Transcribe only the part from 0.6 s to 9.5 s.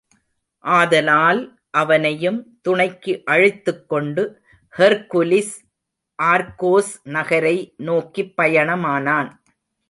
ஆதலால் அவனையும் துணைக்கு அழைத்துக் கொண்டு, ஹெர்க்குலிஸ் ஆர்கோஸ் நகரை நோக்கிப் பயணமானான்.